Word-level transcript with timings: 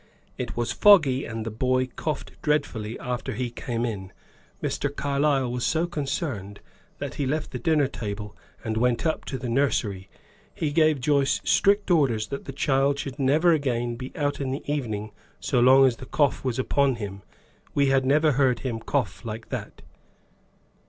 It 0.35 0.57
was 0.57 0.71
foggy, 0.71 1.25
and 1.25 1.45
the 1.45 1.51
boy 1.51 1.85
coughed 1.85 2.31
dreadfully 2.41 2.97
after 2.99 3.33
he 3.33 3.51
came 3.51 3.85
in. 3.85 4.11
Mr. 4.59 4.89
Carlyle 4.91 5.51
was 5.51 5.63
so 5.63 5.85
concerned 5.85 6.59
that 6.97 7.13
he 7.21 7.27
left 7.27 7.51
the 7.51 7.59
dinner 7.59 7.85
table 7.87 8.35
and 8.63 8.77
went 8.77 9.05
up 9.05 9.25
to 9.25 9.37
the 9.37 9.47
nursery; 9.47 10.09
he 10.55 10.71
gave 10.71 10.99
Joyce 11.01 11.39
strict 11.43 11.91
orders 11.91 12.29
that 12.29 12.45
the 12.45 12.51
child 12.51 12.97
should 12.97 13.19
never 13.19 13.51
again 13.51 13.95
be 13.95 14.11
out 14.15 14.41
in 14.41 14.49
the 14.49 14.63
evening 14.65 15.11
so 15.39 15.59
long 15.59 15.85
as 15.85 15.97
the 15.97 16.07
cough 16.07 16.43
was 16.43 16.57
upon 16.57 16.95
him. 16.95 17.21
We 17.75 17.89
had 17.89 18.03
never 18.03 18.31
heard 18.31 18.61
him 18.61 18.79
cough 18.79 19.23
like 19.23 19.49
that." 19.49 19.83